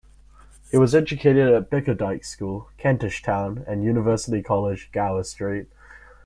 He 0.71 0.77
was 0.79 0.95
educated 0.95 1.53
at 1.53 1.69
Bickerdike's 1.69 2.27
school, 2.27 2.71
Kentish 2.79 3.21
Town, 3.21 3.63
and 3.67 3.83
University 3.83 4.41
College, 4.41 4.89
Gower 4.91 5.23
Street. 5.23 5.67